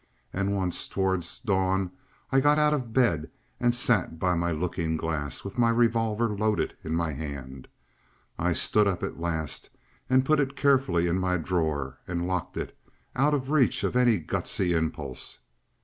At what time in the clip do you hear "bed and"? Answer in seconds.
2.91-3.75